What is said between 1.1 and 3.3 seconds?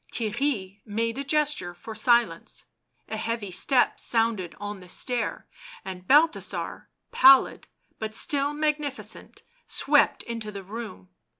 a gesture for silence; a